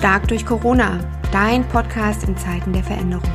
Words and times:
Stark 0.00 0.28
durch 0.28 0.46
Corona, 0.46 0.98
dein 1.30 1.62
Podcast 1.68 2.26
in 2.26 2.34
Zeiten 2.34 2.72
der 2.72 2.82
Veränderung. 2.82 3.30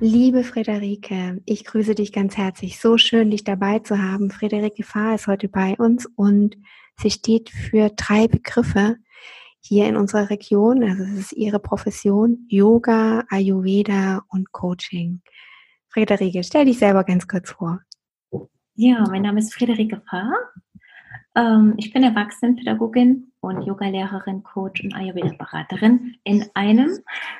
Liebe 0.00 0.42
Friederike, 0.42 1.42
ich 1.44 1.66
grüße 1.66 1.94
dich 1.94 2.10
ganz 2.14 2.38
herzlich. 2.38 2.80
So 2.80 2.96
schön, 2.96 3.30
dich 3.30 3.44
dabei 3.44 3.80
zu 3.80 4.02
haben. 4.02 4.30
Friederike 4.30 4.82
Fahr 4.82 5.16
ist 5.16 5.26
heute 5.26 5.50
bei 5.50 5.74
uns 5.76 6.06
und 6.16 6.56
sie 6.98 7.10
steht 7.10 7.50
für 7.50 7.90
drei 7.90 8.26
Begriffe 8.26 8.96
hier 9.60 9.88
in 9.88 9.96
unserer 9.98 10.30
Region. 10.30 10.82
Also 10.82 11.02
es 11.02 11.18
ist 11.18 11.32
ihre 11.34 11.58
Profession 11.58 12.46
Yoga, 12.48 13.24
Ayurveda 13.28 14.22
und 14.28 14.52
Coaching. 14.52 15.20
Friederike, 15.90 16.42
stell 16.44 16.64
dich 16.64 16.78
selber 16.78 17.04
ganz 17.04 17.28
kurz 17.28 17.50
vor. 17.50 17.80
Ja, 18.82 19.04
mein 19.10 19.20
Name 19.20 19.40
ist 19.40 19.52
Friederike 19.52 20.00
Fahr. 20.08 20.32
Ähm, 21.34 21.74
ich 21.76 21.92
bin 21.92 22.02
Erwachsenenpädagogin 22.02 23.30
und 23.40 23.60
Yogalehrerin, 23.66 24.42
Coach 24.42 24.82
und 24.82 24.94
Ayurveda-Beraterin 24.94 26.16
in 26.24 26.46
einem. 26.54 26.88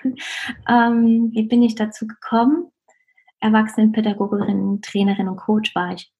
ähm, 0.69 1.31
wie 1.33 1.45
bin 1.45 1.63
ich 1.63 1.77
dazu 1.77 2.07
gekommen? 2.07 2.71
Erwachsenenpädagogin, 3.41 4.83
Trainerin 4.83 5.29
und 5.29 5.39
Coach 5.39 5.75
war 5.75 5.95
ich, 5.95 6.13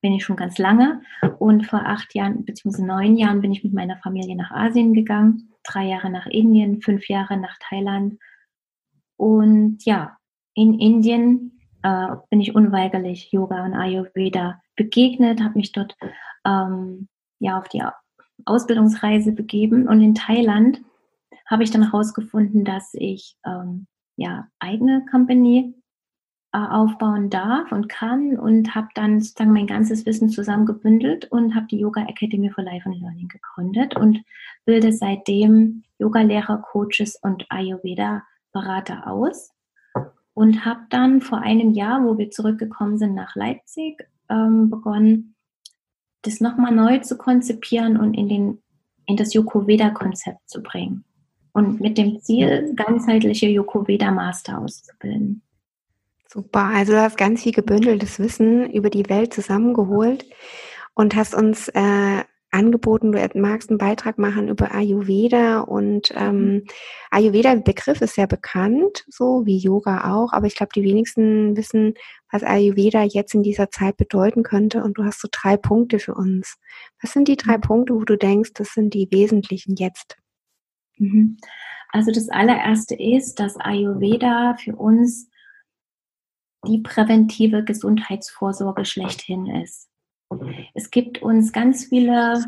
bin 0.00 0.12
ich 0.12 0.24
schon 0.24 0.36
ganz 0.36 0.58
lange. 0.58 1.02
Und 1.40 1.66
vor 1.66 1.84
acht 1.84 2.14
Jahren 2.14 2.44
bzw. 2.44 2.82
neun 2.82 3.16
Jahren 3.16 3.40
bin 3.40 3.50
ich 3.50 3.64
mit 3.64 3.72
meiner 3.72 3.96
Familie 3.96 4.36
nach 4.36 4.52
Asien 4.52 4.94
gegangen. 4.94 5.50
Drei 5.64 5.86
Jahre 5.86 6.08
nach 6.08 6.26
Indien, 6.26 6.82
fünf 6.82 7.08
Jahre 7.08 7.36
nach 7.36 7.58
Thailand. 7.68 8.16
Und 9.16 9.84
ja, 9.84 10.18
in 10.54 10.78
Indien 10.78 11.51
äh, 11.82 12.16
bin 12.30 12.40
ich 12.40 12.54
unweigerlich 12.54 13.32
Yoga 13.32 13.64
und 13.64 13.74
Ayurveda 13.74 14.60
begegnet, 14.76 15.42
habe 15.42 15.58
mich 15.58 15.72
dort 15.72 15.96
ähm, 16.44 17.08
ja 17.38 17.58
auf 17.58 17.68
die 17.68 17.82
Ausbildungsreise 18.44 19.32
begeben. 19.32 19.88
Und 19.88 20.00
in 20.00 20.14
Thailand 20.14 20.80
habe 21.46 21.64
ich 21.64 21.70
dann 21.70 21.90
herausgefunden, 21.90 22.64
dass 22.64 22.90
ich 22.94 23.36
ähm, 23.44 23.86
ja 24.16 24.48
eigene 24.58 25.04
Company 25.10 25.74
äh, 26.52 26.58
aufbauen 26.58 27.30
darf 27.30 27.72
und 27.72 27.88
kann 27.88 28.38
und 28.38 28.74
habe 28.74 28.88
dann 28.94 29.20
sozusagen 29.20 29.52
mein 29.52 29.66
ganzes 29.66 30.04
Wissen 30.06 30.28
zusammengebündelt 30.28 31.30
und 31.32 31.54
habe 31.54 31.66
die 31.66 31.78
Yoga 31.78 32.02
Academy 32.02 32.50
for 32.50 32.64
Life 32.64 32.86
and 32.88 33.00
Learning 33.00 33.28
gegründet 33.28 33.96
und 33.96 34.22
bilde 34.64 34.92
seitdem 34.92 35.84
Yoga-Lehrer, 35.98 36.58
Coaches 36.58 37.18
und 37.22 37.46
Ayurveda-Berater 37.50 39.06
aus 39.06 39.51
und 40.34 40.64
habe 40.64 40.80
dann 40.90 41.20
vor 41.20 41.38
einem 41.38 41.70
Jahr, 41.70 42.04
wo 42.04 42.18
wir 42.18 42.30
zurückgekommen 42.30 42.98
sind 42.98 43.14
nach 43.14 43.34
Leipzig, 43.36 44.08
ähm, 44.30 44.70
begonnen, 44.70 45.34
das 46.22 46.40
nochmal 46.40 46.72
neu 46.72 46.98
zu 46.98 47.18
konzipieren 47.18 47.96
und 47.96 48.14
in, 48.14 48.28
den, 48.28 48.62
in 49.06 49.16
das 49.16 49.34
Yoko-Veda-Konzept 49.34 50.48
zu 50.48 50.62
bringen. 50.62 51.04
Und 51.52 51.80
mit 51.80 51.98
dem 51.98 52.20
Ziel, 52.20 52.72
ganzheitliche 52.74 53.46
Yoko-Veda-Master 53.48 54.58
auszubilden. 54.58 55.42
Super, 56.26 56.64
also 56.64 56.92
du 56.92 57.02
hast 57.02 57.18
ganz 57.18 57.42
viel 57.42 57.52
gebündeltes 57.52 58.18
Wissen 58.18 58.70
über 58.70 58.88
die 58.88 59.06
Welt 59.10 59.34
zusammengeholt 59.34 60.24
und 60.94 61.14
hast 61.14 61.34
uns 61.34 61.68
äh, 61.68 62.24
angeboten, 62.52 63.12
du 63.12 63.40
magst 63.40 63.70
einen 63.70 63.78
Beitrag 63.78 64.18
machen 64.18 64.48
über 64.48 64.72
Ayurveda 64.72 65.60
und 65.60 66.12
ähm, 66.14 66.36
mhm. 66.36 66.64
Ayurveda-Begriff 67.10 68.00
ist 68.00 68.14
sehr 68.14 68.26
bekannt, 68.26 69.04
so 69.08 69.46
wie 69.46 69.56
Yoga 69.56 70.12
auch, 70.12 70.32
aber 70.32 70.46
ich 70.46 70.54
glaube, 70.54 70.72
die 70.74 70.82
wenigsten 70.82 71.56
wissen, 71.56 71.94
was 72.30 72.42
Ayurveda 72.42 73.02
jetzt 73.02 73.34
in 73.34 73.42
dieser 73.42 73.70
Zeit 73.70 73.96
bedeuten 73.96 74.42
könnte 74.42 74.84
und 74.84 74.98
du 74.98 75.04
hast 75.04 75.20
so 75.20 75.28
drei 75.30 75.56
Punkte 75.56 75.98
für 75.98 76.14
uns. 76.14 76.58
Was 77.00 77.12
sind 77.12 77.28
die 77.28 77.36
drei 77.36 77.56
mhm. 77.56 77.62
Punkte, 77.62 77.94
wo 77.94 78.04
du 78.04 78.16
denkst, 78.16 78.52
das 78.54 78.74
sind 78.74 78.94
die 78.94 79.08
wesentlichen 79.10 79.74
jetzt? 79.76 80.18
Mhm. 80.98 81.38
Also 81.90 82.12
das 82.12 82.28
allererste 82.28 82.94
ist, 82.94 83.40
dass 83.40 83.56
Ayurveda 83.56 84.56
für 84.58 84.76
uns 84.76 85.28
die 86.66 86.78
präventive 86.78 87.64
Gesundheitsvorsorge 87.64 88.84
schlechthin 88.84 89.46
ist. 89.46 89.88
Es 90.74 90.90
gibt 90.90 91.22
uns 91.22 91.52
ganz 91.52 91.86
viele 91.86 92.44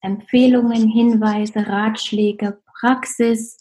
Empfehlungen, 0.00 0.88
Hinweise, 0.88 1.66
Ratschläge, 1.66 2.58
Praxis, 2.78 3.58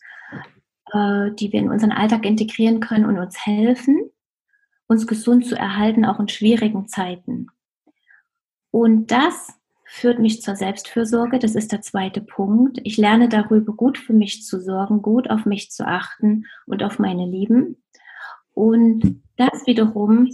äh, 0.92 1.32
die 1.32 1.52
wir 1.52 1.60
in 1.60 1.70
unseren 1.70 1.92
Alltag 1.92 2.26
integrieren 2.26 2.80
können 2.80 3.06
und 3.06 3.18
uns 3.18 3.46
helfen, 3.46 4.10
uns 4.88 5.08
gesund 5.08 5.46
zu 5.46 5.56
erhalten, 5.56 6.06
auch 6.06 6.20
in 6.20 6.28
schwierigen 6.28 6.88
Zeiten. 6.88 7.48
Und 8.72 9.12
das 9.12 9.54
führt 9.86 10.20
mich 10.20 10.42
zur 10.42 10.56
Selbstfürsorge. 10.56 11.40
Das 11.40 11.56
ist 11.56 11.72
der 11.72 11.82
zweite 11.82 12.22
Punkt. 12.22 12.80
Ich 12.84 12.98
lerne 12.98 13.30
darüber, 13.30 13.74
gut 13.74 13.98
für 13.98 14.14
mich 14.14 14.44
zu 14.44 14.60
sorgen, 14.60 15.02
gut 15.02 15.30
auf 15.30 15.46
mich 15.46 15.72
zu 15.72 15.88
achten 15.88 16.46
und 16.66 16.84
auf 16.84 17.00
meine 17.00 17.26
Lieben. 17.26 17.82
Und 18.54 19.22
das 19.38 19.66
wiederum 19.66 20.30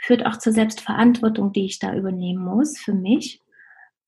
führt 0.00 0.26
auch 0.26 0.38
zur 0.38 0.52
Selbstverantwortung, 0.52 1.52
die 1.52 1.66
ich 1.66 1.78
da 1.78 1.94
übernehmen 1.94 2.44
muss 2.44 2.78
für 2.78 2.94
mich. 2.94 3.40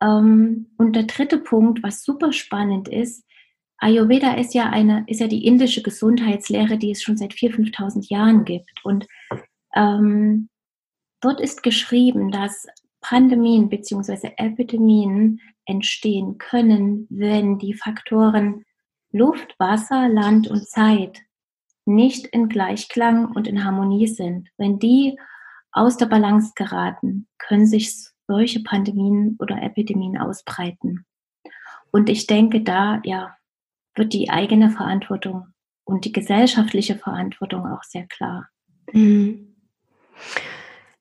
Ähm, 0.00 0.70
und 0.78 0.96
der 0.96 1.04
dritte 1.04 1.38
Punkt, 1.38 1.82
was 1.82 2.02
super 2.02 2.32
spannend 2.32 2.88
ist, 2.88 3.24
Ayurveda 3.78 4.34
ist 4.34 4.54
ja 4.54 4.70
eine, 4.70 5.04
ist 5.08 5.20
ja 5.20 5.26
die 5.26 5.44
indische 5.44 5.82
Gesundheitslehre, 5.82 6.78
die 6.78 6.92
es 6.92 7.02
schon 7.02 7.16
seit 7.16 7.32
4.000, 7.32 7.74
5.000 7.74 8.10
Jahren 8.10 8.44
gibt. 8.44 8.84
Und 8.84 9.06
ähm, 9.74 10.48
dort 11.20 11.40
ist 11.40 11.62
geschrieben, 11.62 12.30
dass 12.30 12.66
Pandemien 13.00 13.68
bzw. 13.68 14.30
Epidemien 14.36 15.40
entstehen 15.66 16.38
können, 16.38 17.06
wenn 17.10 17.58
die 17.58 17.74
Faktoren 17.74 18.64
Luft, 19.10 19.56
Wasser, 19.58 20.08
Land 20.08 20.48
und 20.48 20.66
Zeit 20.66 21.20
nicht 21.84 22.26
in 22.26 22.48
Gleichklang 22.48 23.32
und 23.32 23.48
in 23.48 23.64
Harmonie 23.64 24.06
sind. 24.06 24.48
Wenn 24.56 24.78
die 24.78 25.18
aus 25.72 25.96
der 25.96 26.06
Balance 26.06 26.52
geraten, 26.54 27.26
können 27.38 27.66
sich 27.66 28.08
solche 28.26 28.62
Pandemien 28.62 29.36
oder 29.40 29.62
Epidemien 29.62 30.18
ausbreiten. 30.18 31.04
Und 31.90 32.08
ich 32.08 32.26
denke, 32.26 32.62
da 32.62 33.00
ja, 33.04 33.36
wird 33.94 34.12
die 34.12 34.30
eigene 34.30 34.70
Verantwortung 34.70 35.48
und 35.84 36.04
die 36.04 36.12
gesellschaftliche 36.12 36.96
Verantwortung 36.96 37.66
auch 37.66 37.82
sehr 37.82 38.06
klar. 38.06 38.48
Mhm. 38.92 39.54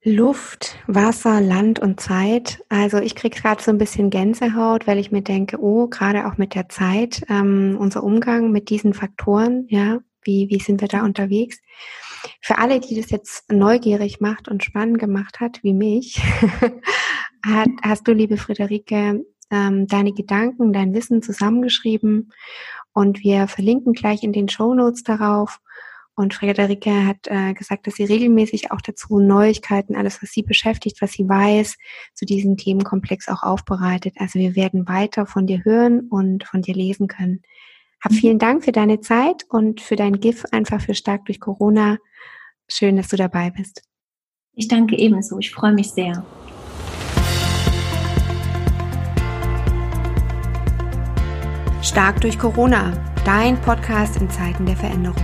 Luft, 0.03 0.79
Wasser, 0.87 1.41
Land 1.41 1.79
und 1.79 1.99
Zeit. 1.99 2.63
Also 2.69 2.97
ich 2.97 3.15
kriege 3.15 3.39
gerade 3.39 3.61
so 3.61 3.69
ein 3.69 3.77
bisschen 3.77 4.09
Gänsehaut, 4.09 4.87
weil 4.87 4.97
ich 4.97 5.11
mir 5.11 5.21
denke, 5.21 5.61
oh, 5.61 5.87
gerade 5.87 6.25
auch 6.27 6.37
mit 6.37 6.55
der 6.55 6.69
Zeit, 6.69 7.23
ähm, 7.29 7.77
unser 7.79 8.03
Umgang 8.03 8.51
mit 8.51 8.69
diesen 8.69 8.95
Faktoren, 8.95 9.67
ja, 9.69 9.99
wie, 10.23 10.49
wie 10.49 10.59
sind 10.59 10.81
wir 10.81 10.87
da 10.87 11.03
unterwegs? 11.03 11.59
Für 12.41 12.57
alle, 12.57 12.79
die 12.79 12.99
das 12.99 13.09
jetzt 13.09 13.51
neugierig 13.51 14.19
macht 14.21 14.47
und 14.47 14.63
spannend 14.63 14.99
gemacht 14.99 15.39
hat, 15.39 15.63
wie 15.63 15.73
mich, 15.73 16.21
hat, 17.45 17.69
hast 17.81 18.07
du, 18.07 18.13
liebe 18.13 18.37
Friederike, 18.37 19.25
ähm, 19.49 19.87
deine 19.87 20.13
Gedanken, 20.13 20.73
dein 20.73 20.93
Wissen 20.93 21.21
zusammengeschrieben 21.21 22.31
und 22.93 23.23
wir 23.23 23.47
verlinken 23.47 23.93
gleich 23.93 24.23
in 24.23 24.33
den 24.33 24.49
Show 24.49 24.73
Notes 24.73 25.03
darauf. 25.03 25.59
Und 26.13 26.33
Friederike 26.33 27.07
hat 27.07 27.27
äh, 27.27 27.53
gesagt, 27.53 27.87
dass 27.87 27.95
sie 27.95 28.03
regelmäßig 28.03 28.71
auch 28.71 28.81
dazu 28.81 29.19
Neuigkeiten, 29.19 29.95
alles, 29.95 30.21
was 30.21 30.31
sie 30.31 30.43
beschäftigt, 30.43 31.01
was 31.01 31.13
sie 31.13 31.27
weiß, 31.27 31.77
zu 32.13 32.25
diesem 32.25 32.57
Themenkomplex 32.57 33.29
auch 33.29 33.43
aufbereitet. 33.43 34.15
Also 34.17 34.37
wir 34.37 34.55
werden 34.55 34.87
weiter 34.87 35.25
von 35.25 35.47
dir 35.47 35.63
hören 35.63 36.01
und 36.09 36.43
von 36.43 36.61
dir 36.61 36.75
lesen 36.75 37.07
können. 37.07 37.41
Hab 38.03 38.13
vielen 38.13 38.39
Dank 38.39 38.65
für 38.65 38.71
deine 38.71 38.99
Zeit 38.99 39.45
und 39.47 39.79
für 39.79 39.95
dein 39.95 40.19
GIF 40.19 40.43
einfach 40.51 40.81
für 40.81 40.95
Stark 40.95 41.25
durch 41.25 41.39
Corona. 41.39 41.97
Schön, 42.67 42.95
dass 42.95 43.09
du 43.09 43.15
dabei 43.15 43.51
bist. 43.51 43.83
Ich 44.53 44.67
danke 44.67 44.97
ebenso. 44.97 45.37
Ich 45.37 45.51
freue 45.51 45.73
mich 45.73 45.91
sehr. 45.91 46.25
Stark 51.83 52.21
durch 52.21 52.39
Corona, 52.39 52.93
dein 53.23 53.59
Podcast 53.61 54.19
in 54.19 54.29
Zeiten 54.29 54.65
der 54.65 54.77
Veränderung. 54.77 55.23